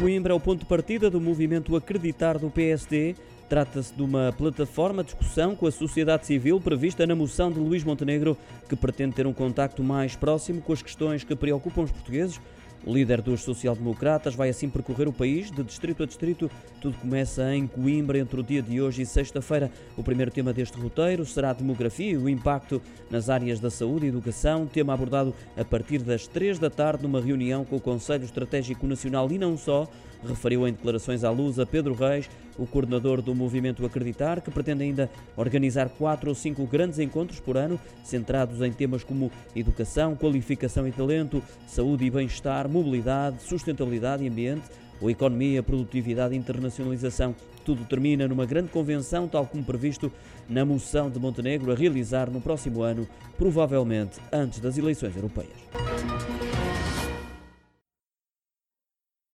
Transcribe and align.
Coimbra 0.00 0.32
é 0.32 0.34
o 0.34 0.40
ponto 0.40 0.60
de 0.60 0.64
partida 0.64 1.10
do 1.10 1.20
movimento 1.20 1.76
Acreditar 1.76 2.38
do 2.38 2.48
PSD. 2.48 3.14
Trata-se 3.50 3.92
de 3.92 4.00
uma 4.02 4.32
plataforma 4.32 5.02
de 5.02 5.08
discussão 5.10 5.54
com 5.54 5.66
a 5.66 5.70
sociedade 5.70 6.24
civil 6.24 6.58
prevista 6.58 7.06
na 7.06 7.14
moção 7.14 7.52
de 7.52 7.58
Luís 7.58 7.84
Montenegro, 7.84 8.34
que 8.66 8.74
pretende 8.74 9.14
ter 9.14 9.26
um 9.26 9.32
contacto 9.34 9.82
mais 9.82 10.16
próximo 10.16 10.62
com 10.62 10.72
as 10.72 10.80
questões 10.80 11.22
que 11.22 11.36
preocupam 11.36 11.82
os 11.82 11.90
portugueses. 11.90 12.40
O 12.86 12.94
líder 12.94 13.20
dos 13.20 13.42
social-democratas 13.42 14.34
vai 14.34 14.48
assim 14.48 14.68
percorrer 14.68 15.06
o 15.06 15.12
país 15.12 15.50
de 15.50 15.62
distrito 15.62 16.02
a 16.02 16.06
distrito. 16.06 16.50
Tudo 16.80 16.96
começa 16.96 17.54
em 17.54 17.66
Coimbra 17.66 18.18
entre 18.18 18.40
o 18.40 18.42
dia 18.42 18.62
de 18.62 18.80
hoje 18.80 19.02
e 19.02 19.06
sexta-feira. 19.06 19.70
O 19.96 20.02
primeiro 20.02 20.30
tema 20.30 20.52
deste 20.52 20.78
roteiro 20.78 21.26
será 21.26 21.50
a 21.50 21.54
demografia 21.54 22.12
e 22.12 22.16
o 22.16 22.28
impacto 22.28 22.80
nas 23.10 23.28
áreas 23.28 23.60
da 23.60 23.70
saúde 23.70 24.06
e 24.06 24.08
educação, 24.08 24.66
tema 24.66 24.94
abordado 24.94 25.34
a 25.56 25.64
partir 25.64 25.98
das 25.98 26.26
três 26.26 26.58
da 26.58 26.70
tarde 26.70 27.02
numa 27.02 27.20
reunião 27.20 27.64
com 27.66 27.76
o 27.76 27.80
Conselho 27.80 28.24
Estratégico 28.24 28.86
Nacional 28.86 29.30
e 29.30 29.38
não 29.38 29.58
só 29.58 29.86
referiu 30.26 30.66
em 30.66 30.72
declarações 30.72 31.24
à 31.24 31.30
luz 31.30 31.58
a 31.58 31.66
Pedro 31.66 31.94
Reis, 31.94 32.28
o 32.58 32.66
coordenador 32.66 33.22
do 33.22 33.34
movimento 33.34 33.84
Acreditar, 33.86 34.40
que 34.40 34.50
pretende 34.50 34.84
ainda 34.84 35.10
organizar 35.36 35.88
quatro 35.88 36.28
ou 36.28 36.34
cinco 36.34 36.66
grandes 36.66 36.98
encontros 36.98 37.40
por 37.40 37.56
ano, 37.56 37.80
centrados 38.04 38.60
em 38.60 38.72
temas 38.72 39.02
como 39.02 39.30
educação, 39.56 40.14
qualificação 40.14 40.86
e 40.86 40.92
talento, 40.92 41.42
saúde 41.66 42.04
e 42.04 42.10
bem-estar, 42.10 42.68
mobilidade, 42.70 43.42
sustentabilidade 43.42 44.24
e 44.24 44.28
ambiente, 44.28 44.62
ou 45.00 45.10
economia, 45.10 45.62
produtividade 45.62 46.34
e 46.34 46.38
internacionalização. 46.38 47.34
Tudo 47.64 47.84
termina 47.84 48.28
numa 48.28 48.46
grande 48.46 48.68
convenção, 48.68 49.28
tal 49.28 49.46
como 49.46 49.64
previsto 49.64 50.10
na 50.48 50.64
moção 50.64 51.10
de 51.10 51.18
Montenegro 51.18 51.72
a 51.72 51.74
realizar 51.74 52.30
no 52.30 52.40
próximo 52.40 52.82
ano, 52.82 53.06
provavelmente 53.36 54.18
antes 54.32 54.60
das 54.60 54.76
eleições 54.76 55.14
europeias. 55.16 55.79